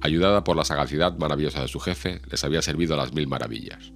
ayudada 0.02 0.44
por 0.44 0.56
la 0.56 0.66
sagacidad 0.66 1.18
maravillosa 1.18 1.62
de 1.62 1.68
su 1.68 1.80
jefe, 1.80 2.22
les 2.30 2.44
había 2.44 2.62
servido 2.62 2.94
a 2.96 2.98
las 2.98 3.14
mil 3.14 3.28
maravillas. 3.28 3.92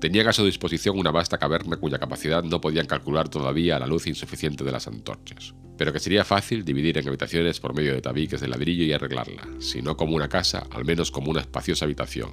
Tenían 0.00 0.28
a 0.28 0.32
su 0.32 0.44
disposición 0.44 0.98
una 0.98 1.10
vasta 1.10 1.38
caverna 1.38 1.78
cuya 1.78 1.98
capacidad 1.98 2.44
no 2.44 2.60
podían 2.60 2.86
calcular 2.86 3.28
todavía 3.28 3.76
a 3.76 3.78
la 3.78 3.86
luz 3.86 4.06
insuficiente 4.06 4.62
de 4.62 4.72
las 4.72 4.86
antorchas, 4.86 5.54
pero 5.78 5.92
que 5.92 6.00
sería 6.00 6.24
fácil 6.24 6.64
dividir 6.64 6.98
en 6.98 7.08
habitaciones 7.08 7.60
por 7.60 7.74
medio 7.74 7.94
de 7.94 8.02
tabiques 8.02 8.40
de 8.40 8.48
ladrillo 8.48 8.84
y 8.84 8.92
arreglarla, 8.92 9.48
si 9.58 9.80
no 9.80 9.96
como 9.96 10.14
una 10.14 10.28
casa, 10.28 10.66
al 10.70 10.84
menos 10.84 11.10
como 11.10 11.30
una 11.30 11.40
espaciosa 11.40 11.86
habitación. 11.86 12.32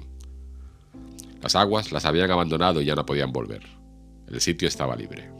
Las 1.40 1.56
aguas 1.56 1.90
las 1.90 2.04
habían 2.04 2.30
abandonado 2.30 2.82
y 2.82 2.84
ya 2.84 2.94
no 2.94 3.06
podían 3.06 3.32
volver. 3.32 3.62
El 4.28 4.40
sitio 4.40 4.68
estaba 4.68 4.96
libre. 4.96 5.30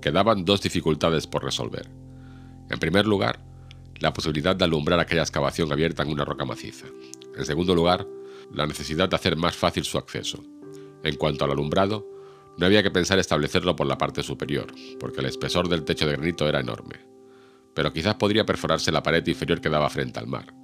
quedaban 0.00 0.44
dos 0.44 0.60
dificultades 0.60 1.28
por 1.28 1.44
resolver. 1.44 1.88
En 2.70 2.78
primer 2.80 3.06
lugar, 3.06 3.38
la 4.00 4.12
posibilidad 4.12 4.56
de 4.56 4.64
alumbrar 4.64 4.98
aquella 4.98 5.22
excavación 5.22 5.70
abierta 5.70 6.02
en 6.02 6.10
una 6.10 6.24
roca 6.24 6.44
maciza. 6.44 6.86
En 7.36 7.44
segundo 7.44 7.74
lugar, 7.74 8.06
la 8.52 8.66
necesidad 8.66 9.08
de 9.08 9.16
hacer 9.16 9.36
más 9.36 9.56
fácil 9.56 9.84
su 9.84 9.98
acceso. 9.98 10.42
En 11.04 11.16
cuanto 11.16 11.44
al 11.44 11.52
alumbrado, 11.52 12.06
no 12.56 12.66
había 12.66 12.82
que 12.82 12.90
pensar 12.90 13.18
establecerlo 13.18 13.76
por 13.76 13.86
la 13.86 13.98
parte 13.98 14.22
superior, 14.22 14.72
porque 15.00 15.20
el 15.20 15.26
espesor 15.26 15.68
del 15.68 15.84
techo 15.84 16.06
de 16.06 16.12
granito 16.12 16.48
era 16.48 16.60
enorme. 16.60 17.00
Pero 17.74 17.92
quizás 17.92 18.16
podría 18.16 18.44
perforarse 18.44 18.92
la 18.92 19.02
pared 19.02 19.26
inferior 19.26 19.60
que 19.60 19.70
daba 19.70 19.88
frente 19.88 20.18
al 20.18 20.26
mar. 20.26 20.54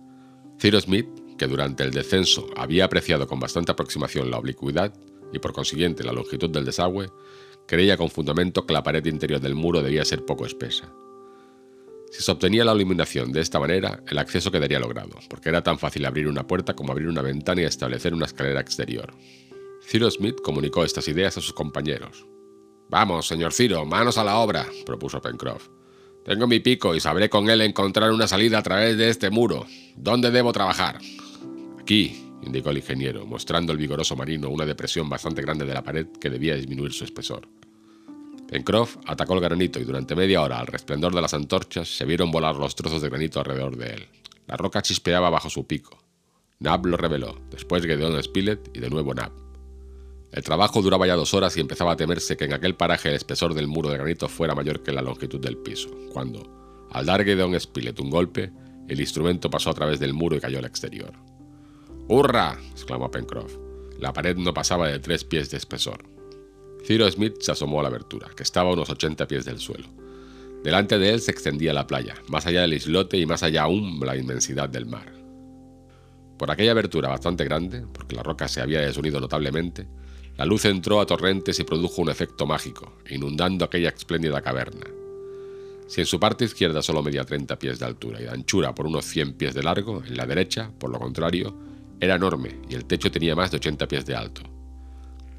Cyrus 0.61 0.85
Smith, 0.85 1.09
que 1.39 1.47
durante 1.47 1.85
el 1.85 1.93
descenso 1.93 2.47
había 2.57 2.85
apreciado 2.85 3.27
con 3.27 3.41
bastante 3.41 3.73
aproximación 3.73 4.31
la 4.31 4.39
oblicuidad 4.39 4.93
y 5.33 5.39
por 5.39 5.53
consiguiente 5.53 6.05
la 6.05 6.13
longitud 6.13 6.51
del 6.51 6.65
desagüe, 6.65 7.11
creía 7.67 7.97
con 7.97 8.11
fundamento 8.11 8.67
que 8.67 8.73
la 8.73 8.83
pared 8.83 9.05
interior 9.07 9.41
del 9.41 9.55
muro 9.55 9.83
debía 9.83 10.05
ser 10.05 10.25
poco 10.25 10.47
espesa. 10.47 10.93
Si 12.11 12.23
se 12.23 12.33
obtenía 12.33 12.65
la 12.65 12.75
iluminación 12.75 13.33
de 13.33 13.41
esta 13.41 13.61
manera, 13.61 14.03
el 14.09 14.19
acceso 14.19 14.51
quedaría 14.51 14.79
logrado, 14.79 15.19
porque 15.29 15.51
era 15.51 15.63
tan 15.63 15.79
fácil 15.79 16.07
abrir 16.07 16.27
una 16.27 16.47
puerta 16.47 16.75
como 16.75 16.93
abrir 16.93 17.09
una 17.09 17.21
ventana 17.21 17.63
y 17.63 17.65
establecer 17.65 18.15
una 18.15 18.25
escalera 18.25 18.61
exterior. 18.61 19.13
Ciro 19.83 20.11
Smith 20.11 20.41
comunicó 20.43 20.85
estas 20.85 21.09
ideas 21.09 21.37
a 21.37 21.41
sus 21.41 21.53
compañeros. 21.53 22.27
Vamos, 22.91 23.27
señor 23.27 23.53
Ciro, 23.53 23.85
manos 23.85 24.19
a 24.19 24.25
la 24.25 24.39
obra, 24.39 24.67
propuso 24.87 25.21
Pencroff. 25.21 25.69
Tengo 26.25 26.47
mi 26.47 26.61
pico 26.61 26.95
y 26.95 27.01
sabré 27.01 27.31
con 27.31 27.49
él 27.49 27.61
encontrar 27.63 28.13
una 28.13 28.27
salida 28.27 28.59
a 28.59 28.63
través 28.63 28.99
de 28.99 29.09
este 29.09 29.31
muro. 29.31 29.67
¿Dónde 29.97 30.31
debo 30.31 30.53
trabajar? 30.53 30.99
Aquí, 31.81 32.33
indicó 32.43 32.71
el 32.71 32.79
ingeniero, 32.79 33.25
mostrando 33.27 33.73
el 33.73 33.79
vigoroso 33.79 34.17
marino 34.17 34.51
una 34.51 34.67
depresión 34.67 35.09
bastante 35.09 35.43
grande 35.43 35.65
de 35.65 35.75
la 35.75 35.83
pared 35.83 36.07
que 36.21 36.31
debía 36.31 36.55
disminuir 36.55 36.93
su 36.93 37.05
espesor. 37.05 37.49
Pencroff 38.49 38.97
atacó 39.07 39.35
el 39.35 39.41
granito 39.41 39.79
y 39.79 39.85
durante 39.85 40.17
media 40.17 40.43
hora, 40.43 40.59
al 40.59 40.67
resplendor 40.67 41.15
de 41.15 41.21
las 41.21 41.35
antorchas, 41.35 41.97
se 41.97 42.07
vieron 42.07 42.31
volar 42.31 42.57
los 42.57 42.75
trozos 42.75 43.03
de 43.03 43.09
granito 43.11 43.41
alrededor 43.41 43.77
de 43.77 43.95
él. 43.95 44.09
La 44.47 44.57
roca 44.57 44.81
chispeaba 44.81 45.29
bajo 45.29 45.51
su 45.51 45.67
pico. 45.67 45.99
Nab 46.59 46.87
lo 46.87 46.97
reveló, 46.97 47.39
después 47.51 47.85
Gedeon 47.85 48.23
Spilett 48.23 48.71
y 48.75 48.81
de 48.81 48.91
nuevo 48.91 49.15
Nab. 49.15 49.48
El 50.33 50.43
trabajo 50.43 50.83
duraba 50.83 51.07
ya 51.07 51.17
dos 51.17 51.33
horas 51.33 51.57
y 51.57 51.61
empezaba 51.61 51.93
a 51.93 51.97
temerse 51.97 52.37
que 52.37 52.45
en 52.45 52.53
aquel 52.53 52.75
paraje 52.75 53.09
el 53.09 53.15
espesor 53.15 53.55
del 53.55 53.67
muro 53.67 53.89
de 53.89 53.97
granito 53.97 54.29
fuera 54.29 54.55
mayor 54.55 54.83
que 54.83 54.93
la 54.93 55.03
longitud 55.03 55.41
del 55.41 55.57
piso, 55.57 55.89
cuando, 56.13 56.87
al 56.91 57.07
dar 57.07 57.25
Gedeon 57.25 57.59
Spilett 57.59 58.01
un 58.01 58.11
golpe, 58.11 58.53
el 58.89 59.01
instrumento 59.01 59.51
pasó 59.51 59.71
a 59.71 59.75
través 59.75 60.01
del 60.01 60.15
muro 60.15 60.37
y 60.37 60.41
cayó 60.41 60.59
al 60.59 60.65
exterior. 60.67 61.13
¡Hurra! 62.09 62.59
exclamó 62.73 63.11
Pencroff. 63.11 63.57
La 63.99 64.13
pared 64.13 64.37
no 64.37 64.55
pasaba 64.55 64.89
de 64.89 64.99
tres 64.99 65.25
pies 65.25 65.51
de 65.51 65.57
espesor. 65.57 66.05
Ciro 66.85 67.11
Smith 67.11 67.35
se 67.41 67.53
asomó 67.53 67.81
a 67.81 67.83
la 67.83 67.89
abertura, 67.89 68.29
que 68.37 68.43
estaba 68.43 68.71
a 68.71 68.73
unos 68.73 68.89
80 68.89 69.27
pies 69.27 69.45
del 69.45 69.59
suelo. 69.59 69.89
Delante 70.63 70.99
de 70.99 71.11
él 71.11 71.21
se 71.21 71.31
extendía 71.31 71.73
la 71.73 71.87
playa, 71.87 72.15
más 72.29 72.47
allá 72.47 72.63
del 72.63 72.75
islote 72.75 73.19
y 73.19 73.27
más 73.27 73.43
allá 73.43 73.63
aún 73.63 74.01
la 74.01 74.17
inmensidad 74.17 74.69
del 74.69 74.87
mar. 74.87 75.13
Por 76.39 76.51
aquella 76.51 76.71
abertura 76.71 77.09
bastante 77.09 77.45
grande, 77.45 77.85
porque 77.93 78.17
la 78.17 78.23
roca 78.23 78.49
se 78.49 78.61
había 78.61 78.81
desunido 78.81 79.21
notablemente, 79.21 79.87
la 80.39 80.47
luz 80.47 80.65
entró 80.67 81.01
a 81.01 81.07
torrentes 81.07 81.59
y 81.59 81.65
produjo 81.65 82.01
un 82.01 82.11
efecto 82.11 82.47
mágico, 82.47 82.93
inundando 83.11 83.65
aquella 83.65 83.89
espléndida 83.89 84.41
caverna. 84.41 84.87
Si 85.89 86.01
en 86.01 86.07
su 86.07 86.21
parte 86.21 86.45
izquierda 86.45 86.81
solo 86.81 87.03
medía 87.03 87.25
30 87.25 87.59
pies 87.59 87.81
de 87.81 87.87
altura 87.87 88.21
y 88.21 88.23
de 88.23 88.31
anchura 88.31 88.73
por 88.73 88.87
unos 88.87 89.05
100 89.05 89.33
pies 89.33 89.53
de 89.53 89.65
largo, 89.65 90.05
en 90.07 90.17
la 90.17 90.27
derecha, 90.27 90.71
por 90.79 90.91
lo 90.91 91.01
contrario, 91.01 91.57
era 91.99 92.15
enorme 92.15 92.61
y 92.71 92.77
el 92.77 92.85
techo 92.85 93.11
tenía 93.11 93.35
más 93.35 93.51
de 93.51 93.57
80 93.57 93.89
pies 93.89 94.07
de 94.07 94.15
alto. 94.15 94.43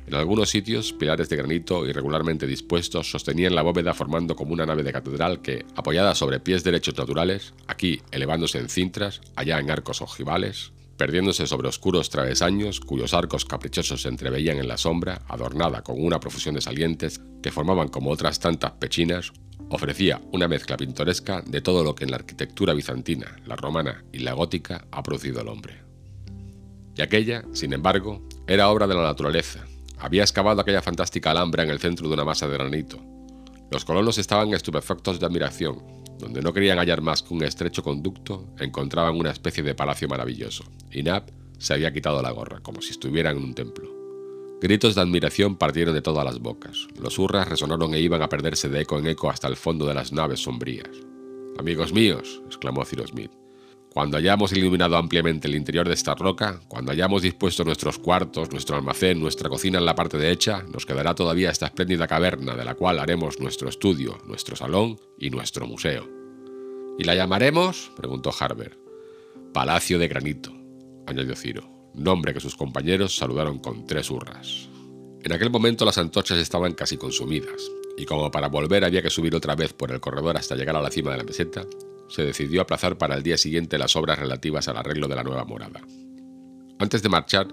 En 0.06 0.16
algunos 0.16 0.50
sitios, 0.50 0.92
pilares 0.92 1.30
de 1.30 1.38
granito 1.38 1.86
irregularmente 1.86 2.46
dispuestos 2.46 3.10
sostenían 3.10 3.56
la 3.56 3.62
bóveda 3.62 3.94
formando 3.94 4.36
como 4.36 4.52
una 4.52 4.66
nave 4.66 4.84
de 4.84 4.92
catedral 4.92 5.42
que, 5.42 5.66
apoyada 5.76 6.14
sobre 6.14 6.42
pies 6.42 6.66
derechos 6.66 6.98
naturales, 6.98 7.54
aquí 7.68 8.02
elevándose 8.12 8.58
en 8.58 8.68
cintras, 8.68 9.22
allá 9.36 9.60
en 9.60 9.72
arcos 9.72 10.02
ojivales, 10.02 10.74
perdiéndose 11.00 11.48
sobre 11.48 11.70
oscuros 11.70 12.10
travesaños 12.10 12.82
cuyos 12.82 13.14
arcos 13.14 13.46
caprichosos 13.46 14.02
se 14.02 14.10
entreveían 14.10 14.58
en 14.58 14.68
la 14.68 14.78
sombra, 14.78 15.22
adornada 15.30 15.82
con 15.82 15.96
una 15.98 16.20
profusión 16.20 16.56
de 16.56 16.62
salientes 16.62 17.22
que 17.42 17.54
formaban 17.54 17.88
como 17.88 18.12
otras 18.12 18.42
tantas 18.42 18.72
pechinas, 18.74 19.32
ofrecía 19.70 20.22
una 20.34 20.50
mezcla 20.50 20.76
pintoresca 20.76 21.42
de 21.42 21.62
todo 21.62 21.86
lo 21.86 21.96
que 21.96 22.04
en 22.04 22.12
la 22.12 22.18
arquitectura 22.18 22.74
bizantina, 22.74 23.38
la 23.46 23.56
romana 23.56 24.04
y 24.12 24.20
la 24.20 24.34
gótica 24.34 24.86
ha 24.92 25.02
producido 25.02 25.40
el 25.40 25.48
hombre. 25.48 25.82
Y 26.98 27.02
aquella, 27.02 27.46
sin 27.54 27.72
embargo, 27.72 28.28
era 28.46 28.70
obra 28.70 28.86
de 28.86 28.96
la 28.96 29.04
naturaleza, 29.04 29.66
había 29.98 30.24
excavado 30.24 30.60
aquella 30.60 30.82
fantástica 30.82 31.32
alhambra 31.32 31.64
en 31.64 31.70
el 31.70 31.80
centro 31.80 32.10
de 32.10 32.14
una 32.14 32.26
masa 32.26 32.46
de 32.50 32.56
granito. 32.56 33.00
Los 33.72 33.86
colonos 33.86 34.18
estaban 34.18 34.54
estupefactos 34.54 35.18
de 35.18 35.26
admiración. 35.26 35.82
Donde 36.20 36.42
no 36.42 36.54
querían 36.54 36.78
hallar 36.78 37.02
más 37.02 37.24
que 37.24 37.34
un 37.34 37.44
estrecho 37.44 37.82
conducto, 37.82 38.54
encontraban 38.60 39.16
una 39.16 39.32
especie 39.32 39.64
de 39.64 39.74
palacio 39.74 40.08
maravilloso, 40.08 40.66
y 40.92 41.02
Nab 41.02 41.32
se 41.58 41.74
había 41.74 41.94
quitado 41.94 42.22
la 42.22 42.32
gorra, 42.32 42.60
como 42.60 42.82
si 42.82 42.92
estuviera 42.92 43.32
en 43.32 43.38
un 43.38 43.54
templo. 43.54 43.90
Gritos 44.62 44.96
de 44.96 45.02
admiración 45.02 45.56
partieron 45.56 45.94
de 45.94 46.02
todas 46.02 46.26
las 46.26 46.40
bocas. 46.40 46.88
Los 47.02 47.18
hurras 47.18 47.48
resonaron 47.48 47.94
e 47.94 48.02
iban 48.02 48.22
a 48.22 48.28
perderse 48.28 48.68
de 48.68 48.82
eco 48.82 49.00
en 49.00 49.08
eco 49.08 49.30
hasta 49.30 49.48
el 49.48 49.56
fondo 49.56 49.86
de 49.86 49.94
las 49.94 50.12
naves 50.12 50.42
sombrías. 50.44 50.90
Amigos 51.58 51.94
míos, 51.94 52.42
exclamó 52.48 52.84
Cyrus 52.84 53.12
Smith, 53.12 53.32
cuando 53.94 54.18
hayamos 54.18 54.54
iluminado 54.54 54.98
ampliamente 54.98 55.48
el 55.48 55.56
interior 55.56 55.88
de 55.88 55.96
esta 55.96 56.14
roca, 56.14 56.62
cuando 56.68 56.92
hayamos 56.92 57.24
dispuesto 57.24 57.64
nuestros 57.64 57.98
cuartos, 57.98 58.52
nuestro 58.52 58.76
almacén, 58.76 59.20
nuestra 59.20 59.50
cocina 59.50 59.80
en 59.80 59.86
la 59.86 59.96
parte 59.96 60.18
derecha, 60.18 60.64
nos 60.72 60.86
quedará 60.86 61.16
todavía 61.16 61.50
esta 61.50 61.66
espléndida 61.66 62.08
caverna 62.08 62.56
de 62.56 62.66
la 62.66 62.76
cual 62.76 63.00
haremos 63.00 63.40
nuestro 63.40 63.68
estudio, 63.68 64.20
nuestro 64.26 64.56
salón 64.56 65.00
y 65.18 65.32
nuestro 65.32 65.66
museo. 65.66 66.08
¿Y 67.00 67.04
la 67.04 67.16
llamaremos? 67.16 67.92
preguntó 67.96 68.32
Harbert. 68.38 68.78
Palacio 69.54 69.98
de 69.98 70.08
Granito, 70.08 70.54
añadió 71.08 71.36
Ciro, 71.36 71.68
nombre 71.96 72.34
que 72.34 72.40
sus 72.40 72.56
compañeros 72.56 73.16
saludaron 73.16 73.58
con 73.58 73.88
tres 73.88 74.12
hurras. 74.12 74.70
En 75.24 75.34
aquel 75.34 75.50
momento 75.50 75.84
las 75.84 75.98
antorchas 75.98 76.38
estaban 76.38 76.74
casi 76.74 76.98
consumidas, 76.98 77.72
y 77.98 78.06
como 78.06 78.30
para 78.30 78.48
volver 78.48 78.86
había 78.86 79.02
que 79.02 79.10
subir 79.10 79.36
otra 79.36 79.56
vez 79.56 79.74
por 79.74 79.92
el 79.92 80.00
corredor 80.00 80.38
hasta 80.38 80.56
llegar 80.56 80.76
a 80.76 80.82
la 80.82 80.92
cima 80.92 81.12
de 81.12 81.18
la 81.18 81.24
meseta, 81.24 81.66
se 82.10 82.24
decidió 82.24 82.62
aplazar 82.62 82.98
para 82.98 83.16
el 83.16 83.24
día 83.24 83.38
siguiente 83.38 83.78
las 83.78 83.96
obras 83.96 84.20
relativas 84.20 84.68
al 84.68 84.78
arreglo 84.78 85.08
de 85.08 85.16
la 85.16 85.24
nueva 85.24 85.46
morada. 85.46 85.82
Antes 86.80 87.02
de 87.04 87.10
marchar, 87.10 87.48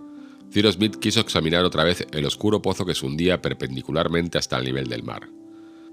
Cyrus 0.53 0.75
Smith 0.75 0.97
quiso 0.97 1.21
examinar 1.21 1.65
otra 1.65 1.85
vez 1.85 2.07
el 2.13 2.25
oscuro 2.25 2.63
pozo 2.63 2.87
que 2.87 2.95
se 2.95 3.05
hundía 3.05 3.43
perpendicularmente 3.43 4.39
hasta 4.39 4.57
el 4.59 4.65
nivel 4.65 4.89
del 4.89 5.03
mar. 5.03 5.29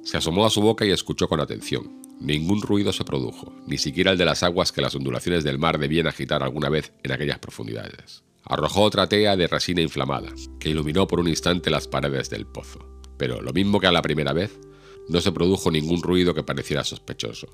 Se 0.04 0.18
asomó 0.18 0.46
a 0.46 0.50
su 0.50 0.62
boca 0.62 0.86
y 0.86 0.92
escuchó 0.92 1.28
con 1.28 1.40
atención. 1.40 2.02
Ningún 2.20 2.62
ruido 2.62 2.94
se 2.94 3.04
produjo, 3.04 3.54
ni 3.68 3.78
siquiera 3.78 4.12
el 4.12 4.18
de 4.18 4.26
las 4.26 4.44
aguas 4.44 4.72
que 4.72 4.82
las 4.82 4.96
ondulaciones 4.96 5.44
del 5.44 5.60
mar 5.60 5.80
debían 5.80 6.08
agitar 6.08 6.44
alguna 6.44 6.70
vez 6.70 6.94
en 7.04 7.12
aquellas 7.12 7.40
profundidades. 7.40 8.24
Arrojó 8.46 8.82
otra 8.82 9.08
tea 9.08 9.36
de 9.36 9.48
resina 9.48 9.82
inflamada, 9.82 10.30
que 10.60 10.70
iluminó 10.70 11.08
por 11.08 11.20
un 11.20 11.28
instante 11.28 11.70
las 11.70 11.88
paredes 11.88 12.30
del 12.30 12.46
pozo. 12.46 13.02
Pero, 13.18 13.42
lo 13.42 13.54
mismo 13.54 13.80
que 13.80 13.88
a 13.88 13.92
la 13.92 14.02
primera 14.02 14.34
vez, 14.34 14.60
no 15.08 15.22
se 15.22 15.32
produjo 15.32 15.72
ningún 15.72 16.02
ruido 16.02 16.34
que 16.34 16.44
pareciera 16.44 16.84
sospechoso. 16.84 17.48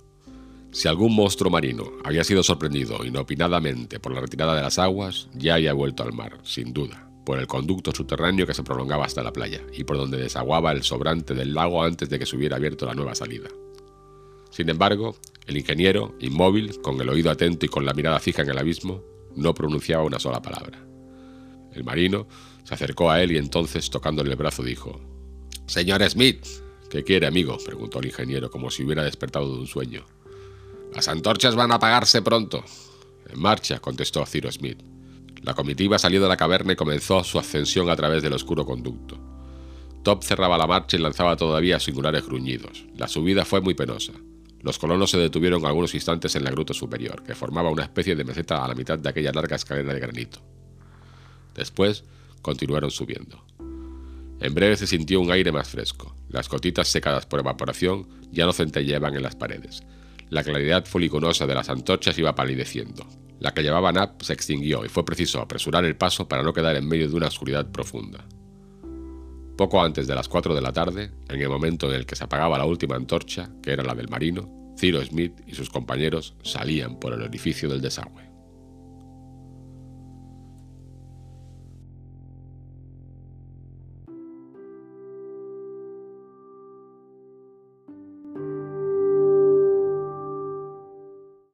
Si 0.72 0.88
algún 0.88 1.16
monstruo 1.16 1.50
marino 1.50 1.92
había 2.04 2.24
sido 2.24 2.44
sorprendido 2.44 3.04
inopinadamente 3.04 4.00
por 4.00 4.14
la 4.14 4.22
retirada 4.22 4.56
de 4.56 4.62
las 4.62 4.78
aguas, 4.78 5.28
ya 5.34 5.56
había 5.56 5.74
vuelto 5.74 6.04
al 6.04 6.14
mar, 6.14 6.38
sin 6.44 6.74
duda, 6.74 7.10
por 7.26 7.40
el 7.40 7.48
conducto 7.48 7.92
subterráneo 7.92 8.46
que 8.46 8.54
se 8.54 8.64
prolongaba 8.64 9.06
hasta 9.06 9.24
la 9.24 9.34
playa 9.34 9.62
y 9.74 9.84
por 9.84 9.98
donde 9.98 10.18
desaguaba 10.18 10.72
el 10.72 10.84
sobrante 10.84 11.34
del 11.34 11.56
lago 11.56 11.84
antes 11.84 12.10
de 12.10 12.20
que 12.20 12.26
se 12.28 12.36
hubiera 12.36 12.58
abierto 12.58 12.86
la 12.86 12.94
nueva 12.94 13.16
salida. 13.16 13.50
Sin 14.52 14.70
embargo, 14.70 15.16
el 15.48 15.58
ingeniero, 15.58 16.16
inmóvil, 16.20 16.80
con 16.82 17.02
el 17.02 17.10
oído 17.10 17.32
atento 17.32 17.66
y 17.66 17.70
con 17.70 17.86
la 17.86 17.94
mirada 17.94 18.20
fija 18.20 18.44
en 18.44 18.50
el 18.50 18.58
abismo, 18.58 19.04
no 19.36 19.54
pronunciaba 19.56 20.04
una 20.04 20.20
sola 20.20 20.42
palabra. 20.42 20.86
El 21.74 21.84
marino 21.84 22.28
se 22.64 22.76
acercó 22.76 23.10
a 23.10 23.22
él 23.24 23.32
y 23.32 23.38
entonces, 23.38 23.90
tocándole 23.90 24.32
el 24.32 24.36
brazo, 24.36 24.64
dijo, 24.64 25.00
Señor 25.66 26.08
Smith. 26.10 26.46
¿Qué 26.90 27.04
quiere, 27.04 27.28
amigo? 27.28 27.58
preguntó 27.64 28.00
el 28.00 28.08
ingeniero, 28.08 28.50
como 28.50 28.72
si 28.72 28.84
hubiera 28.84 29.04
despertado 29.04 29.54
de 29.54 29.60
un 29.60 29.68
sueño. 29.68 30.04
Las 30.94 31.08
antorchas 31.08 31.56
van 31.56 31.72
a 31.72 31.76
apagarse 31.76 32.22
pronto. 32.22 32.64
En 33.30 33.40
marcha, 33.40 33.80
contestó 33.80 34.26
Ciro 34.26 34.52
Smith. 34.52 34.82
La 35.44 35.54
comitiva 35.54 36.00
salió 36.00 36.22
de 36.22 36.28
la 36.28 36.38
caverna 36.38 36.74
y 36.74 36.76
comenzó 36.76 37.24
su 37.24 37.40
ascensión 37.40 37.90
a 37.90 37.96
través 37.96 38.22
del 38.24 38.34
oscuro 38.34 38.66
conducto. 38.66 39.18
Top 40.04 40.24
cerraba 40.24 40.58
la 40.58 40.68
marcha 40.68 40.98
y 40.98 41.00
lanzaba 41.00 41.36
todavía 41.36 41.80
singulares 41.80 42.26
gruñidos. 42.26 42.86
La 42.96 43.08
subida 43.08 43.46
fue 43.46 43.62
muy 43.62 43.74
penosa. 43.74 44.14
Los 44.62 44.78
colonos 44.78 45.12
se 45.12 45.18
detuvieron 45.18 45.66
algunos 45.66 45.94
instantes 45.94 46.36
en 46.36 46.44
la 46.44 46.52
gruta 46.52 46.74
superior, 46.74 47.24
que 47.24 47.36
formaba 47.36 47.70
una 47.70 47.84
especie 47.84 48.16
de 48.16 48.26
meseta 48.26 48.64
a 48.64 48.68
la 48.68 48.76
mitad 48.76 49.00
de 49.00 49.10
aquella 49.10 49.32
larga 49.32 49.56
escalera 49.56 49.94
de 49.94 50.00
granito. 50.00 50.40
Después 51.56 52.04
continuaron 52.42 52.92
subiendo. 52.92 53.46
En 54.42 54.54
breve 54.54 54.78
se 54.78 54.88
sintió 54.88 55.20
un 55.20 55.32
aire 55.32 55.52
más 55.52 55.70
fresco. 55.70 56.16
Las 56.30 56.50
gotitas 56.50 56.88
secadas 56.88 57.26
por 57.26 57.40
evaporación 57.40 58.08
ya 58.32 58.46
no 58.46 58.54
centelleaban 58.54 59.16
en 59.16 59.24
las 59.24 59.36
paredes, 59.36 59.84
la 60.30 60.44
claridad 60.44 60.86
foliconosa 60.86 61.48
de 61.48 61.56
las 61.56 61.70
antorchas 61.70 62.18
iba 62.18 62.36
palideciendo. 62.36 63.06
La 63.40 63.54
que 63.54 63.64
llevaba 63.64 63.92
Nap 63.92 64.22
se 64.22 64.34
extinguió 64.34 64.86
y 64.86 64.90
fue 64.90 65.06
preciso 65.06 65.40
apresurar 65.40 65.86
el 65.86 65.96
paso 65.96 66.28
para 66.28 66.44
no 66.44 66.54
quedar 66.54 66.76
en 66.76 66.88
medio 66.88 67.10
de 67.10 67.16
una 67.16 67.28
oscuridad 67.28 67.72
profunda. 67.72 68.26
Poco 69.58 69.82
antes 69.82 70.08
de 70.08 70.16
las 70.16 70.30
4 70.30 70.54
de 70.54 70.62
la 70.62 70.72
tarde, 70.72 71.12
en 71.28 71.42
el 71.42 71.50
momento 71.50 71.90
en 71.90 71.96
el 71.96 72.06
que 72.06 72.16
se 72.16 72.24
apagaba 72.24 72.58
la 72.58 72.66
última 72.66 72.96
antorcha, 72.96 73.50
que 73.62 73.72
era 73.72 73.84
la 73.84 73.96
del 73.96 74.10
marino, 74.10 74.74
Ciro 74.78 75.04
Smith 75.04 75.34
y 75.46 75.56
sus 75.56 75.70
compañeros 75.70 76.36
salían 76.44 77.00
por 77.00 77.14
el 77.14 77.22
orificio 77.22 77.68
del 77.70 77.82
desagüe. 77.82 78.29